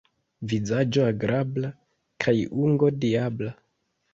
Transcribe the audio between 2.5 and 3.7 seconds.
ungo diabla.